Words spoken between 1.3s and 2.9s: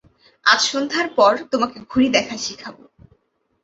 তোমাকে ঘড়ি দেখা শেখাব।